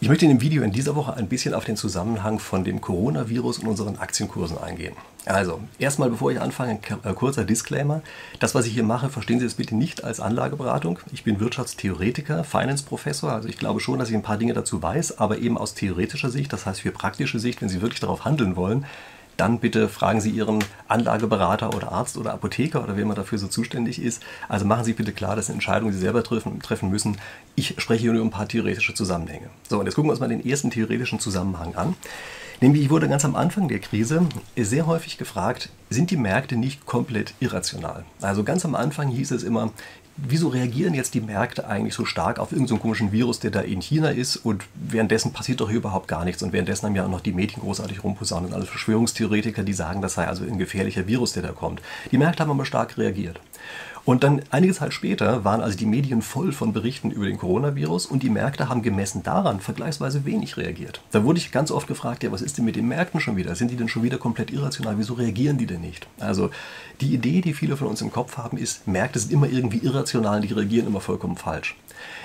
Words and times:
Ich 0.00 0.08
möchte 0.08 0.26
in 0.26 0.30
dem 0.30 0.40
Video 0.40 0.62
in 0.62 0.70
dieser 0.70 0.94
Woche 0.94 1.14
ein 1.14 1.26
bisschen 1.26 1.54
auf 1.54 1.64
den 1.64 1.76
Zusammenhang 1.76 2.38
von 2.38 2.62
dem 2.62 2.80
Coronavirus 2.80 3.58
und 3.58 3.66
unseren 3.66 3.98
Aktienkursen 3.98 4.56
eingehen. 4.56 4.94
Also, 5.26 5.60
erstmal 5.80 6.08
bevor 6.08 6.30
ich 6.30 6.40
anfange, 6.40 6.78
ein 7.02 7.10
äh, 7.10 7.14
kurzer 7.14 7.44
Disclaimer. 7.44 8.02
Das, 8.38 8.54
was 8.54 8.66
ich 8.66 8.74
hier 8.74 8.84
mache, 8.84 9.08
verstehen 9.08 9.40
Sie 9.40 9.46
es 9.46 9.54
bitte 9.54 9.74
nicht 9.74 10.04
als 10.04 10.20
Anlageberatung. 10.20 11.00
Ich 11.10 11.24
bin 11.24 11.40
Wirtschaftstheoretiker, 11.40 12.44
Finance-Professor, 12.44 13.32
also 13.32 13.48
ich 13.48 13.58
glaube 13.58 13.80
schon, 13.80 13.98
dass 13.98 14.08
ich 14.08 14.14
ein 14.14 14.22
paar 14.22 14.38
Dinge 14.38 14.54
dazu 14.54 14.80
weiß, 14.80 15.18
aber 15.18 15.38
eben 15.38 15.58
aus 15.58 15.74
theoretischer 15.74 16.30
Sicht, 16.30 16.52
das 16.52 16.64
heißt 16.64 16.82
für 16.82 16.92
praktische 16.92 17.40
Sicht, 17.40 17.60
wenn 17.60 17.68
Sie 17.68 17.82
wirklich 17.82 18.00
darauf 18.00 18.24
handeln 18.24 18.54
wollen, 18.54 18.86
dann 19.38 19.60
bitte 19.60 19.88
fragen 19.88 20.20
Sie 20.20 20.30
Ihren 20.30 20.62
Anlageberater 20.88 21.74
oder 21.74 21.92
Arzt 21.92 22.18
oder 22.18 22.34
Apotheker 22.34 22.82
oder 22.82 22.96
wer 22.96 23.04
immer 23.04 23.14
dafür 23.14 23.38
so 23.38 23.46
zuständig 23.46 24.02
ist. 24.02 24.22
Also 24.48 24.66
machen 24.66 24.84
Sie 24.84 24.92
bitte 24.92 25.12
klar, 25.12 25.36
das 25.36 25.46
sind 25.46 25.54
Entscheidungen, 25.54 25.92
die 25.92 25.96
Sie 25.96 26.02
selber 26.02 26.22
treffen, 26.22 26.60
treffen 26.60 26.90
müssen. 26.90 27.16
Ich 27.54 27.74
spreche 27.78 28.02
hier 28.02 28.12
nur 28.12 28.24
ein 28.24 28.30
paar 28.30 28.48
theoretische 28.48 28.94
Zusammenhänge. 28.94 29.48
So, 29.68 29.78
und 29.78 29.86
jetzt 29.86 29.94
gucken 29.94 30.08
wir 30.08 30.12
uns 30.12 30.20
mal 30.20 30.28
den 30.28 30.44
ersten 30.44 30.70
theoretischen 30.70 31.20
Zusammenhang 31.20 31.76
an. 31.76 31.94
Nämlich, 32.60 32.82
ich 32.82 32.90
wurde 32.90 33.08
ganz 33.08 33.24
am 33.24 33.36
Anfang 33.36 33.68
der 33.68 33.78
Krise 33.78 34.26
sehr 34.56 34.86
häufig 34.86 35.16
gefragt, 35.18 35.70
sind 35.90 36.10
die 36.10 36.16
Märkte 36.16 36.56
nicht 36.56 36.86
komplett 36.86 37.34
irrational? 37.40 38.04
Also 38.20 38.44
ganz 38.44 38.64
am 38.64 38.74
Anfang 38.74 39.08
hieß 39.08 39.30
es 39.30 39.42
immer, 39.42 39.72
wieso 40.18 40.48
reagieren 40.48 40.94
jetzt 40.94 41.14
die 41.14 41.20
Märkte 41.20 41.66
eigentlich 41.68 41.94
so 41.94 42.04
stark 42.04 42.38
auf 42.38 42.52
irgendeinen 42.52 42.78
so 42.78 42.82
komischen 42.82 43.12
Virus, 43.12 43.38
der 43.38 43.50
da 43.50 43.60
in 43.60 43.80
China 43.80 44.08
ist 44.08 44.36
und 44.36 44.64
währenddessen 44.74 45.32
passiert 45.32 45.60
doch 45.60 45.68
hier 45.68 45.78
überhaupt 45.78 46.08
gar 46.08 46.24
nichts 46.24 46.42
und 46.42 46.52
währenddessen 46.52 46.86
haben 46.86 46.96
ja 46.96 47.04
auch 47.04 47.10
noch 47.10 47.20
die 47.20 47.32
Medien 47.32 47.62
großartig 47.62 48.02
rumposaunen 48.02 48.50
und 48.50 48.54
alle 48.54 48.66
Verschwörungstheoretiker, 48.66 49.62
die 49.62 49.72
sagen, 49.72 50.02
das 50.02 50.14
sei 50.14 50.26
also 50.26 50.44
ein 50.44 50.58
gefährlicher 50.58 51.06
Virus, 51.06 51.32
der 51.32 51.42
da 51.42 51.52
kommt. 51.52 51.80
Die 52.10 52.18
Märkte 52.18 52.42
haben 52.42 52.50
aber 52.50 52.64
stark 52.64 52.98
reagiert. 52.98 53.40
Und 54.08 54.24
dann 54.24 54.40
einige 54.50 54.72
Zeit 54.72 54.94
später 54.94 55.44
waren 55.44 55.60
also 55.60 55.76
die 55.76 55.84
Medien 55.84 56.22
voll 56.22 56.52
von 56.52 56.72
Berichten 56.72 57.10
über 57.10 57.26
den 57.26 57.36
Coronavirus 57.36 58.06
und 58.06 58.22
die 58.22 58.30
Märkte 58.30 58.70
haben 58.70 58.80
gemessen 58.80 59.22
daran 59.22 59.60
vergleichsweise 59.60 60.24
wenig 60.24 60.56
reagiert. 60.56 61.02
Da 61.10 61.24
wurde 61.24 61.38
ich 61.38 61.52
ganz 61.52 61.70
oft 61.70 61.86
gefragt, 61.86 62.22
ja, 62.22 62.32
was 62.32 62.40
ist 62.40 62.56
denn 62.56 62.64
mit 62.64 62.76
den 62.76 62.88
Märkten 62.88 63.20
schon 63.20 63.36
wieder? 63.36 63.54
Sind 63.54 63.70
die 63.70 63.76
denn 63.76 63.88
schon 63.90 64.02
wieder 64.02 64.16
komplett 64.16 64.50
irrational? 64.50 64.96
Wieso 64.96 65.12
reagieren 65.12 65.58
die 65.58 65.66
denn 65.66 65.77
nicht? 65.78 66.06
Also 66.18 66.50
die 67.00 67.14
Idee, 67.14 67.40
die 67.40 67.54
viele 67.54 67.76
von 67.76 67.88
uns 67.88 68.00
im 68.02 68.12
Kopf 68.12 68.36
haben, 68.36 68.58
ist, 68.58 68.86
Märkte 68.86 69.18
sind 69.18 69.32
immer 69.32 69.48
irgendwie 69.48 69.78
irrational, 69.78 70.40
die 70.40 70.52
reagieren 70.52 70.86
immer 70.86 71.00
vollkommen 71.00 71.36
falsch. 71.36 71.76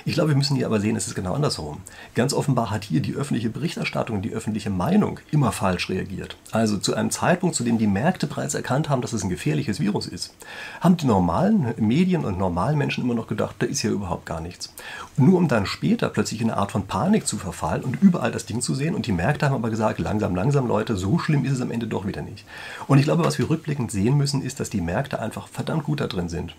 Ich 0.06 0.14
glaube, 0.14 0.30
wir 0.30 0.36
müssen 0.36 0.56
hier 0.56 0.66
aber 0.66 0.80
sehen, 0.80 0.96
es 0.96 1.08
ist 1.08 1.16
genau 1.16 1.34
andersherum. 1.34 1.78
Ganz 2.16 2.34
offenbar 2.34 2.72
hat 2.72 2.84
hier 2.84 3.00
die 3.00 3.16
öffentliche 3.16 3.50
Berichterstattung, 3.50 4.22
die 4.22 4.32
öffentliche 4.32 4.70
Meinung 4.70 5.20
immer 5.32 5.52
falsch 5.52 5.90
reagiert. 5.90 6.36
Also 6.52 6.78
zu 6.78 6.94
einem 6.94 7.10
Zeitpunkt, 7.10 7.56
zu 7.56 7.64
dem 7.64 7.78
die 7.78 7.88
Märkte 7.88 8.28
bereits 8.28 8.54
erkannt 8.54 8.90
haben, 8.90 9.02
dass 9.02 9.14
es 9.14 9.24
ein 9.24 9.30
gefährliches 9.30 9.80
Virus 9.80 10.08
ist, 10.08 10.36
haben 10.82 10.98
die 10.98 11.06
normalen 11.06 11.74
Medien 11.78 12.26
und 12.26 12.38
normalen 12.38 12.78
Menschen 12.78 13.04
immer 13.04 13.14
noch 13.14 13.28
gedacht, 13.28 13.56
da 13.60 13.66
ist 13.66 13.82
ja 13.82 13.92
überhaupt 13.92 14.26
gar 14.26 14.42
nichts. 14.42 14.74
Und 15.18 15.28
nur 15.28 15.38
um 15.38 15.48
dann 15.48 15.66
später 15.66 16.10
plötzlich 16.10 16.42
in 16.42 16.50
eine 16.50 16.60
Art 16.60 16.72
von 16.72 16.86
Panik 16.86 17.26
zu 17.26 17.38
verfallen 17.38 17.84
und 17.84 18.02
überall 18.02 18.32
das 18.32 18.46
Ding 18.46 18.62
zu 18.62 18.76
sehen. 18.76 18.96
Und 18.96 19.08
die 19.08 19.12
Märkte 19.12 19.46
haben 19.46 19.56
aber 19.56 19.70
gesagt, 19.70 20.00
langsam, 20.00 20.36
langsam, 20.36 20.68
Leute, 20.68 20.98
so 20.98 21.18
schlimm 21.18 21.46
ist 21.46 21.54
es 21.54 21.62
am 21.62 21.72
Ende 21.72 21.88
doch 21.88 22.06
wieder 22.06 22.22
nicht. 22.22 22.46
Und 22.88 22.98
ich 22.98 23.06
glaube, 23.06 23.24
was 23.24 23.38
wir 23.40 23.43
rückblickend 23.44 23.92
sehen 23.92 24.18
müssen, 24.18 24.42
ist, 24.42 24.60
dass 24.60 24.70
die 24.70 24.82
Märkte 24.82 25.20
einfach 25.20 25.48
verdammt 25.48 25.84
gut 25.84 26.02
da 26.02 26.08
drin 26.08 26.30
sind 26.30 26.56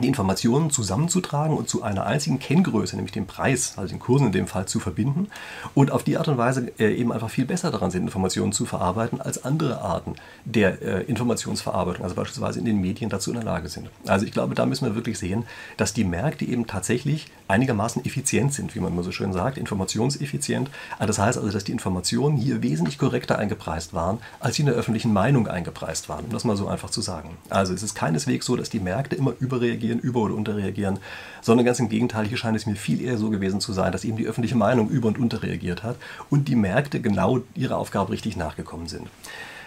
die 0.00 0.08
Informationen 0.08 0.70
zusammenzutragen 0.70 1.56
und 1.56 1.68
zu 1.68 1.82
einer 1.82 2.06
einzigen 2.06 2.38
Kenngröße, 2.38 2.96
nämlich 2.96 3.12
dem 3.12 3.26
Preis, 3.26 3.74
also 3.76 3.88
den 3.88 3.98
Kursen 3.98 4.26
in 4.26 4.32
dem 4.32 4.46
Fall, 4.46 4.66
zu 4.66 4.80
verbinden 4.80 5.28
und 5.74 5.90
auf 5.90 6.02
die 6.02 6.16
Art 6.16 6.28
und 6.28 6.38
Weise 6.38 6.72
äh, 6.78 6.94
eben 6.94 7.12
einfach 7.12 7.30
viel 7.30 7.44
besser 7.44 7.70
daran 7.70 7.90
sind, 7.90 8.02
Informationen 8.02 8.52
zu 8.52 8.66
verarbeiten, 8.66 9.20
als 9.20 9.44
andere 9.44 9.80
Arten 9.80 10.14
der 10.44 10.82
äh, 10.82 11.02
Informationsverarbeitung, 11.04 12.04
also 12.04 12.14
beispielsweise 12.14 12.58
in 12.58 12.64
den 12.64 12.80
Medien 12.80 13.10
dazu 13.10 13.30
in 13.30 13.36
der 13.36 13.44
Lage 13.44 13.68
sind. 13.68 13.90
Also 14.06 14.26
ich 14.26 14.32
glaube, 14.32 14.54
da 14.54 14.66
müssen 14.66 14.86
wir 14.86 14.94
wirklich 14.94 15.18
sehen, 15.18 15.44
dass 15.76 15.92
die 15.92 16.04
Märkte 16.04 16.44
eben 16.44 16.66
tatsächlich 16.66 17.26
einigermaßen 17.48 18.04
effizient 18.04 18.54
sind, 18.54 18.74
wie 18.74 18.80
man 18.80 18.92
immer 18.92 19.02
so 19.02 19.12
schön 19.12 19.32
sagt, 19.32 19.58
informationseffizient. 19.58 20.70
Also 20.98 21.06
das 21.06 21.18
heißt 21.18 21.38
also, 21.38 21.50
dass 21.50 21.64
die 21.64 21.72
Informationen 21.72 22.36
hier 22.36 22.62
wesentlich 22.62 22.98
korrekter 22.98 23.38
eingepreist 23.38 23.94
waren, 23.94 24.18
als 24.38 24.56
sie 24.56 24.62
in 24.62 24.66
der 24.66 24.76
öffentlichen 24.76 25.12
Meinung 25.12 25.48
eingepreist 25.48 26.08
waren, 26.08 26.26
um 26.26 26.30
das 26.32 26.44
mal 26.44 26.56
so 26.56 26.68
einfach 26.68 26.90
zu 26.90 27.00
sagen. 27.00 27.36
Also 27.48 27.74
es 27.74 27.82
ist 27.82 27.94
keineswegs 27.94 28.46
so, 28.46 28.56
dass 28.56 28.70
die 28.70 28.80
Märkte 28.80 29.16
immer 29.16 29.34
überreagieren 29.40 29.89
reagieren, 29.90 30.00
über- 30.00 30.20
oder 30.20 30.34
unterreagieren, 30.34 30.98
sondern 31.40 31.66
ganz 31.66 31.80
im 31.80 31.88
Gegenteil, 31.88 32.26
hier 32.26 32.36
scheint 32.36 32.56
es 32.56 32.66
mir 32.66 32.76
viel 32.76 33.00
eher 33.00 33.18
so 33.18 33.30
gewesen 33.30 33.60
zu 33.60 33.72
sein, 33.72 33.92
dass 33.92 34.04
eben 34.04 34.16
die 34.16 34.26
öffentliche 34.26 34.56
Meinung 34.56 34.88
über- 34.88 35.08
und 35.08 35.18
unterreagiert 35.18 35.82
hat 35.82 35.96
und 36.30 36.48
die 36.48 36.56
Märkte 36.56 37.00
genau 37.00 37.40
ihrer 37.54 37.78
Aufgabe 37.78 38.12
richtig 38.12 38.36
nachgekommen 38.36 38.86
sind. 38.86 39.08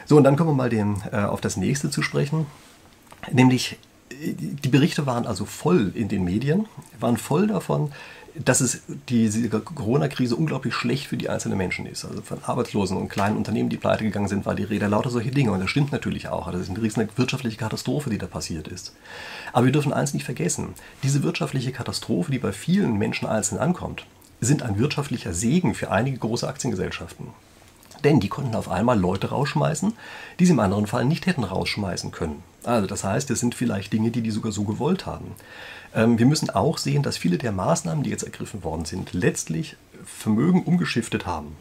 So, 0.05 0.17
und 0.17 0.23
dann 0.23 0.35
kommen 0.35 0.51
wir 0.51 0.55
mal 0.55 0.69
dem, 0.69 0.97
äh, 1.11 1.17
auf 1.17 1.41
das 1.41 1.57
nächste 1.57 1.89
zu 1.89 2.01
sprechen, 2.01 2.45
nämlich 3.31 3.77
die 4.19 4.69
Berichte 4.69 5.05
waren 5.05 5.25
also 5.25 5.45
voll 5.45 5.91
in 5.95 6.07
den 6.07 6.23
Medien, 6.23 6.67
waren 6.99 7.17
voll 7.17 7.47
davon, 7.47 7.91
dass 8.35 8.61
es 8.61 8.81
diese 9.09 9.47
Corona-Krise 9.47 10.35
unglaublich 10.35 10.73
schlecht 10.73 11.07
für 11.07 11.17
die 11.17 11.29
einzelnen 11.29 11.57
Menschen 11.57 11.85
ist. 11.85 12.03
Also 12.03 12.21
von 12.21 12.43
Arbeitslosen 12.43 12.97
und 12.97 13.09
kleinen 13.09 13.37
Unternehmen, 13.37 13.69
die 13.69 13.77
pleite 13.77 14.03
gegangen 14.03 14.27
sind, 14.27 14.45
war 14.45 14.55
die 14.55 14.63
Rede 14.63 14.87
lauter 14.87 15.11
solche 15.11 15.31
Dinge. 15.31 15.51
Und 15.51 15.59
das 15.59 15.69
stimmt 15.69 15.91
natürlich 15.91 16.29
auch. 16.29 16.51
Das 16.51 16.61
ist 16.61 16.69
eine 16.69 16.81
riesige 16.81 17.07
wirtschaftliche 17.15 17.57
Katastrophe, 17.57 18.09
die 18.09 18.17
da 18.17 18.25
passiert 18.25 18.67
ist. 18.67 18.93
Aber 19.51 19.65
wir 19.65 19.71
dürfen 19.71 19.93
eins 19.93 20.13
nicht 20.13 20.25
vergessen. 20.25 20.69
Diese 21.03 21.21
wirtschaftliche 21.21 21.71
Katastrophe, 21.71 22.31
die 22.31 22.39
bei 22.39 22.51
vielen 22.51 22.97
Menschen 22.97 23.27
einzeln 23.27 23.59
ankommt, 23.59 24.05
sind 24.41 24.63
ein 24.63 24.79
wirtschaftlicher 24.79 25.33
Segen 25.33 25.75
für 25.75 25.91
einige 25.91 26.17
große 26.17 26.47
Aktiengesellschaften. 26.47 27.27
Denn 28.03 28.19
die 28.19 28.29
konnten 28.29 28.55
auf 28.55 28.69
einmal 28.69 28.99
Leute 28.99 29.29
rausschmeißen, 29.29 29.93
die 30.39 30.45
sie 30.45 30.51
im 30.51 30.59
anderen 30.59 30.87
Fall 30.87 31.05
nicht 31.05 31.25
hätten 31.25 31.43
rausschmeißen 31.43 32.11
können. 32.11 32.43
Also 32.63 32.87
das 32.87 33.03
heißt, 33.03 33.29
es 33.31 33.39
sind 33.39 33.55
vielleicht 33.55 33.93
Dinge, 33.93 34.11
die 34.11 34.21
die 34.21 34.31
sogar 34.31 34.51
so 34.51 34.63
gewollt 34.63 35.05
haben. 35.05 35.35
Ähm, 35.95 36.17
wir 36.19 36.25
müssen 36.25 36.49
auch 36.49 36.77
sehen, 36.77 37.03
dass 37.03 37.17
viele 37.17 37.37
der 37.37 37.51
Maßnahmen, 37.51 38.03
die 38.03 38.09
jetzt 38.09 38.23
ergriffen 38.23 38.63
worden 38.63 38.85
sind, 38.85 39.13
letztlich 39.13 39.77
Vermögen 40.05 40.63
umgeschiftet 40.63 41.25
haben 41.25 41.55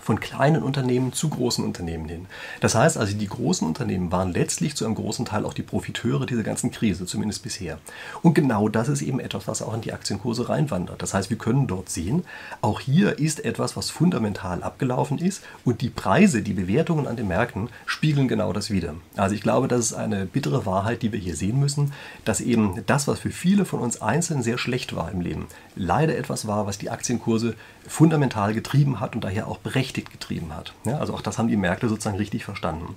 von 0.00 0.20
kleinen 0.20 0.62
Unternehmen 0.62 1.12
zu 1.12 1.28
großen 1.28 1.64
Unternehmen 1.64 2.08
hin. 2.08 2.26
Das 2.60 2.74
heißt 2.74 2.96
also, 2.96 3.16
die 3.16 3.26
großen 3.26 3.66
Unternehmen 3.66 4.10
waren 4.10 4.32
letztlich 4.32 4.74
zu 4.74 4.84
einem 4.84 4.94
großen 4.94 5.26
Teil 5.26 5.44
auch 5.44 5.52
die 5.52 5.62
Profiteure 5.62 6.24
dieser 6.24 6.42
ganzen 6.42 6.70
Krise, 6.70 7.04
zumindest 7.06 7.42
bisher. 7.42 7.78
Und 8.22 8.34
genau 8.34 8.68
das 8.68 8.88
ist 8.88 9.02
eben 9.02 9.20
etwas, 9.20 9.46
was 9.48 9.60
auch 9.60 9.74
in 9.74 9.82
die 9.82 9.92
Aktienkurse 9.92 10.48
reinwandert. 10.48 11.02
Das 11.02 11.14
heißt, 11.14 11.30
wir 11.30 11.36
können 11.36 11.66
dort 11.66 11.90
sehen, 11.90 12.24
auch 12.62 12.80
hier 12.80 13.18
ist 13.18 13.44
etwas, 13.44 13.76
was 13.76 13.90
fundamental 13.90 14.62
abgelaufen 14.62 15.18
ist 15.18 15.42
und 15.64 15.80
die 15.82 15.90
Preise, 15.90 16.42
die 16.42 16.54
Bewertungen 16.54 17.06
an 17.06 17.16
den 17.16 17.28
Märkten 17.28 17.68
spiegeln 17.84 18.28
genau 18.28 18.52
das 18.52 18.70
wieder. 18.70 18.94
Also 19.16 19.34
ich 19.34 19.42
glaube, 19.42 19.68
das 19.68 19.80
ist 19.80 19.92
eine 19.92 20.26
bittere 20.26 20.64
Wahrheit, 20.64 21.02
die 21.02 21.12
wir 21.12 21.20
hier 21.20 21.36
sehen 21.36 21.60
müssen, 21.60 21.92
dass 22.24 22.40
eben 22.40 22.82
das, 22.86 23.08
was 23.08 23.20
für 23.20 23.30
viele 23.30 23.64
von 23.64 23.80
uns 23.80 24.00
einzeln 24.00 24.42
sehr 24.42 24.58
schlecht 24.58 24.96
war 24.96 25.10
im 25.10 25.20
Leben, 25.20 25.48
leider 25.76 26.16
etwas 26.16 26.46
war, 26.46 26.66
was 26.66 26.78
die 26.78 26.90
Aktienkurse 26.90 27.54
fundamental 27.86 28.52
getrieben 28.54 29.00
hat 29.00 29.14
und 29.14 29.24
daher 29.24 29.48
auch 29.48 29.58
berechtigt 29.58 29.77
getrieben 29.82 30.54
hat. 30.54 30.72
Ja, 30.84 30.98
also 30.98 31.14
auch 31.14 31.22
das 31.22 31.38
haben 31.38 31.48
die 31.48 31.56
Märkte 31.56 31.88
sozusagen 31.88 32.16
richtig 32.16 32.44
verstanden. 32.44 32.96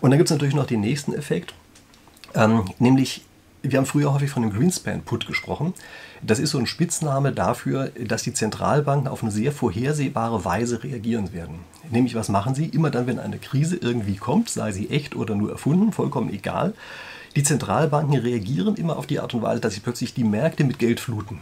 Und 0.00 0.10
dann 0.10 0.18
gibt 0.18 0.28
es 0.28 0.32
natürlich 0.32 0.54
noch 0.54 0.66
den 0.66 0.80
nächsten 0.80 1.14
Effekt, 1.14 1.54
ähm, 2.34 2.64
nämlich 2.78 3.22
wir 3.64 3.78
haben 3.78 3.86
früher 3.86 4.12
häufig 4.12 4.30
von 4.30 4.42
dem 4.42 4.52
Greenspan-Put 4.52 5.26
gesprochen. 5.26 5.72
Das 6.20 6.38
ist 6.38 6.50
so 6.50 6.58
ein 6.58 6.66
Spitzname 6.66 7.32
dafür, 7.32 7.90
dass 7.98 8.22
die 8.22 8.34
Zentralbanken 8.34 9.08
auf 9.08 9.22
eine 9.22 9.32
sehr 9.32 9.52
vorhersehbare 9.52 10.44
Weise 10.44 10.84
reagieren 10.84 11.32
werden. 11.32 11.60
Nämlich, 11.90 12.14
was 12.14 12.28
machen 12.28 12.54
sie? 12.54 12.66
Immer 12.66 12.90
dann, 12.90 13.06
wenn 13.06 13.18
eine 13.18 13.38
Krise 13.38 13.76
irgendwie 13.76 14.16
kommt, 14.16 14.50
sei 14.50 14.72
sie 14.72 14.90
echt 14.90 15.16
oder 15.16 15.34
nur 15.34 15.50
erfunden, 15.50 15.92
vollkommen 15.92 16.32
egal. 16.32 16.74
Die 17.36 17.42
Zentralbanken 17.42 18.18
reagieren 18.18 18.76
immer 18.76 18.96
auf 18.98 19.06
die 19.06 19.18
Art 19.18 19.34
und 19.34 19.42
Weise, 19.42 19.60
dass 19.60 19.74
sie 19.74 19.80
plötzlich 19.80 20.14
die 20.14 20.24
Märkte 20.24 20.64
mit 20.64 20.78
Geld 20.78 21.00
fluten. 21.00 21.40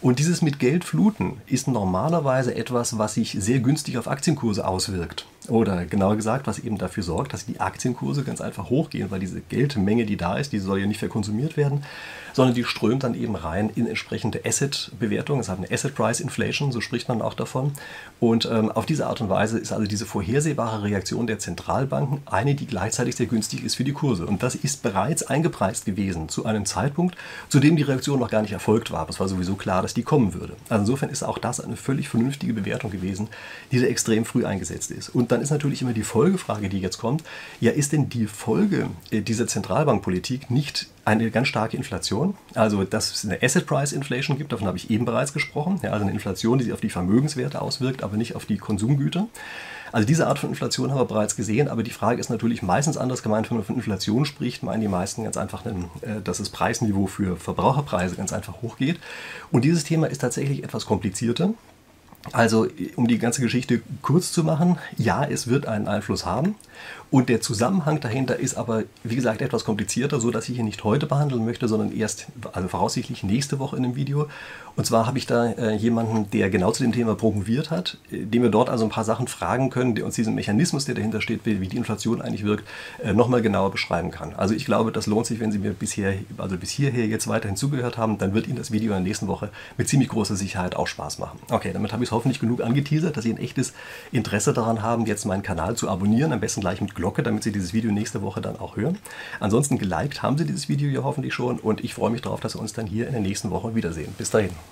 Und 0.00 0.18
dieses 0.18 0.42
mit 0.42 0.58
Geld 0.58 0.84
fluten 0.84 1.40
ist 1.46 1.68
normalerweise 1.68 2.54
etwas, 2.54 2.98
was 2.98 3.14
sich 3.14 3.36
sehr 3.38 3.60
günstig 3.60 3.98
auf 3.98 4.08
Aktienkurse 4.08 4.66
auswirkt. 4.66 5.26
Oder 5.48 5.84
genauer 5.84 6.16
gesagt, 6.16 6.46
was 6.46 6.58
eben 6.58 6.78
dafür 6.78 7.02
sorgt, 7.02 7.34
dass 7.34 7.44
die 7.44 7.60
Aktienkurse 7.60 8.24
ganz 8.24 8.40
einfach 8.40 8.70
hochgehen, 8.70 9.10
weil 9.10 9.20
diese 9.20 9.42
Geldmenge, 9.42 10.06
die 10.06 10.16
da 10.16 10.38
ist, 10.38 10.52
die 10.52 10.58
soll 10.58 10.80
ja 10.80 10.86
nicht 10.86 11.00
verkonsumiert 11.00 11.58
werden, 11.58 11.84
sondern 12.32 12.54
die 12.54 12.64
strömt 12.64 13.04
dann 13.04 13.14
eben 13.14 13.36
rein 13.36 13.70
in 13.74 13.86
entsprechende 13.86 14.40
Asset-Bewertungen. 14.44 15.40
Es 15.40 15.50
hat 15.50 15.58
eine 15.58 15.70
Asset 15.70 15.94
Price 15.94 16.20
Inflation, 16.20 16.72
so 16.72 16.80
spricht 16.80 17.08
man 17.08 17.20
auch 17.20 17.34
davon. 17.34 17.72
Und 18.20 18.48
ähm, 18.50 18.72
auf 18.72 18.86
diese 18.86 19.06
Art 19.06 19.20
und 19.20 19.28
Weise 19.28 19.58
ist 19.58 19.70
also 19.70 19.86
diese 19.86 20.06
vorhersehbare 20.06 20.82
Reaktion 20.82 21.26
der 21.26 21.38
Zentralbanken 21.38 22.22
eine, 22.24 22.54
die 22.54 22.66
gleichzeitig 22.66 23.14
sehr 23.14 23.26
günstig 23.26 23.62
ist 23.64 23.74
für 23.74 23.84
die 23.84 23.92
Kurse. 23.92 24.26
Und 24.26 24.42
das 24.42 24.54
ist 24.54 24.82
bereits 24.82 25.24
eingepreist 25.24 25.84
gewesen 25.84 26.30
zu 26.30 26.46
einem 26.46 26.64
Zeitpunkt, 26.64 27.16
zu 27.50 27.60
dem 27.60 27.76
die 27.76 27.82
Reaktion 27.82 28.18
noch 28.18 28.30
gar 28.30 28.40
nicht 28.40 28.52
erfolgt 28.52 28.90
war. 28.90 29.06
Es 29.10 29.20
war 29.20 29.28
sowieso 29.28 29.56
klar, 29.56 29.82
dass 29.82 29.92
die 29.92 30.02
kommen 30.02 30.32
würde. 30.32 30.54
Also 30.70 30.80
insofern 30.80 31.10
ist 31.10 31.22
auch 31.22 31.36
das 31.36 31.60
eine 31.60 31.76
völlig 31.76 32.08
vernünftige 32.08 32.54
Bewertung 32.54 32.90
gewesen, 32.90 33.28
die 33.70 33.78
da 33.78 33.86
extrem 33.86 34.24
früh 34.24 34.46
eingesetzt 34.46 34.90
ist. 34.90 35.10
Und 35.10 35.33
dann 35.34 35.42
ist 35.42 35.50
natürlich 35.50 35.82
immer 35.82 35.92
die 35.92 36.04
Folgefrage, 36.04 36.68
die 36.68 36.80
jetzt 36.80 36.98
kommt, 36.98 37.24
ja, 37.60 37.72
ist 37.72 37.92
denn 37.92 38.08
die 38.08 38.26
Folge 38.26 38.88
äh, 39.10 39.20
dieser 39.20 39.46
Zentralbankpolitik 39.46 40.50
nicht 40.50 40.86
eine 41.04 41.30
ganz 41.30 41.48
starke 41.48 41.76
Inflation. 41.76 42.36
Also, 42.54 42.84
dass 42.84 43.12
es 43.12 43.24
eine 43.24 43.42
Asset 43.42 43.66
Price 43.66 43.92
Inflation 43.92 44.38
gibt, 44.38 44.52
davon 44.52 44.66
habe 44.66 44.78
ich 44.78 44.90
eben 44.90 45.04
bereits 45.04 45.32
gesprochen. 45.32 45.80
Ja, 45.82 45.90
also 45.90 46.04
eine 46.04 46.12
Inflation, 46.12 46.58
die 46.58 46.64
sich 46.64 46.72
auf 46.72 46.80
die 46.80 46.88
Vermögenswerte 46.88 47.60
auswirkt, 47.60 48.02
aber 48.02 48.16
nicht 48.16 48.36
auf 48.36 48.46
die 48.46 48.56
Konsumgüter. 48.56 49.26
Also 49.92 50.06
diese 50.06 50.26
Art 50.26 50.38
von 50.38 50.50
Inflation 50.50 50.90
haben 50.90 50.98
wir 50.98 51.04
bereits 51.04 51.36
gesehen, 51.36 51.68
aber 51.68 51.82
die 51.82 51.90
Frage 51.90 52.20
ist 52.20 52.30
natürlich 52.30 52.62
meistens 52.62 52.96
anders 52.96 53.22
gemeint, 53.22 53.50
wenn 53.50 53.58
man 53.58 53.66
von 53.66 53.76
Inflation 53.76 54.24
spricht, 54.24 54.62
meinen 54.62 54.80
die 54.80 54.88
meisten 54.88 55.24
ganz 55.24 55.36
einfach, 55.36 55.64
äh, 55.66 55.72
dass 56.22 56.38
das 56.38 56.48
Preisniveau 56.48 57.06
für 57.06 57.36
Verbraucherpreise 57.36 58.16
ganz 58.16 58.32
einfach 58.32 58.62
hochgeht. 58.62 58.98
Und 59.50 59.64
dieses 59.64 59.84
Thema 59.84 60.06
ist 60.06 60.20
tatsächlich 60.20 60.64
etwas 60.64 60.86
komplizierter. 60.86 61.54
Also, 62.32 62.66
um 62.96 63.06
die 63.06 63.18
ganze 63.18 63.42
Geschichte 63.42 63.82
kurz 64.02 64.32
zu 64.32 64.44
machen, 64.44 64.78
ja, 64.96 65.24
es 65.24 65.46
wird 65.46 65.66
einen 65.66 65.88
Einfluss 65.88 66.24
haben. 66.24 66.54
Und 67.10 67.28
der 67.28 67.40
Zusammenhang 67.40 68.00
dahinter 68.00 68.40
ist 68.40 68.56
aber, 68.56 68.82
wie 69.04 69.14
gesagt, 69.14 69.40
etwas 69.40 69.64
komplizierter, 69.64 70.18
so 70.18 70.32
dass 70.32 70.48
ich 70.48 70.58
ihn 70.58 70.64
nicht 70.64 70.82
heute 70.82 71.06
behandeln 71.06 71.44
möchte, 71.44 71.68
sondern 71.68 71.96
erst, 71.96 72.26
also 72.52 72.66
voraussichtlich 72.66 73.22
nächste 73.22 73.60
Woche 73.60 73.76
in 73.76 73.84
einem 73.84 73.94
Video. 73.94 74.26
Und 74.74 74.84
zwar 74.84 75.06
habe 75.06 75.18
ich 75.18 75.26
da 75.26 75.46
äh, 75.52 75.76
jemanden, 75.76 76.28
der 76.32 76.50
genau 76.50 76.72
zu 76.72 76.82
dem 76.82 76.90
Thema 76.90 77.14
promoviert 77.14 77.70
hat, 77.70 77.98
äh, 78.10 78.24
dem 78.24 78.42
wir 78.42 78.50
dort 78.50 78.68
also 78.68 78.82
ein 78.82 78.90
paar 78.90 79.04
Sachen 79.04 79.28
fragen 79.28 79.70
können, 79.70 79.94
der 79.94 80.04
uns 80.04 80.16
diesen 80.16 80.34
Mechanismus, 80.34 80.86
der 80.86 80.96
dahinter 80.96 81.20
steht, 81.20 81.42
wie, 81.44 81.60
wie 81.60 81.68
die 81.68 81.76
Inflation 81.76 82.20
eigentlich 82.20 82.44
wirkt, 82.44 82.66
äh, 83.00 83.12
nochmal 83.12 83.42
genauer 83.42 83.70
beschreiben 83.70 84.10
kann. 84.10 84.34
Also 84.34 84.54
ich 84.54 84.64
glaube, 84.64 84.90
das 84.90 85.06
lohnt 85.06 85.26
sich, 85.26 85.38
wenn 85.38 85.52
Sie 85.52 85.58
mir 85.58 85.72
bisher, 85.72 86.14
also 86.38 86.56
bis 86.56 86.70
hierher 86.70 87.06
jetzt 87.06 87.28
weiterhin 87.28 87.56
zugehört 87.56 87.96
haben, 87.96 88.18
dann 88.18 88.34
wird 88.34 88.48
Ihnen 88.48 88.56
das 88.56 88.72
Video 88.72 88.88
in 88.88 89.04
der 89.04 89.08
nächsten 89.08 89.28
Woche 89.28 89.50
mit 89.78 89.88
ziemlich 89.88 90.08
großer 90.08 90.34
Sicherheit 90.34 90.74
auch 90.74 90.88
Spaß 90.88 91.20
machen. 91.20 91.38
Okay, 91.50 91.72
damit 91.72 91.92
habe 91.92 92.02
ich 92.02 92.08
es 92.08 92.12
hoffentlich 92.14 92.40
genug 92.40 92.62
angeteasert, 92.62 93.16
dass 93.16 93.24
Sie 93.24 93.32
ein 93.32 93.38
echtes 93.38 93.74
Interesse 94.12 94.52
daran 94.52 94.82
haben, 94.82 95.06
jetzt 95.06 95.24
meinen 95.24 95.42
Kanal 95.42 95.76
zu 95.76 95.88
abonnieren, 95.88 96.32
am 96.32 96.40
besten 96.40 96.60
gleich 96.60 96.80
mit 96.80 96.94
Glocke, 96.94 97.22
damit 97.22 97.42
Sie 97.42 97.52
dieses 97.52 97.74
Video 97.74 97.92
nächste 97.92 98.22
Woche 98.22 98.40
dann 98.40 98.58
auch 98.58 98.76
hören. 98.76 98.98
Ansonsten 99.40 99.78
geliked 99.78 100.22
haben 100.22 100.38
Sie 100.38 100.46
dieses 100.46 100.68
Video 100.68 100.88
ja 100.90 101.04
hoffentlich 101.04 101.34
schon 101.34 101.58
und 101.58 101.84
ich 101.84 101.94
freue 101.94 102.10
mich 102.10 102.22
darauf, 102.22 102.40
dass 102.40 102.54
wir 102.54 102.60
uns 102.60 102.72
dann 102.72 102.86
hier 102.86 103.06
in 103.06 103.12
der 103.12 103.22
nächsten 103.22 103.50
Woche 103.50 103.74
wiedersehen. 103.74 104.14
Bis 104.16 104.30
dahin. 104.30 104.54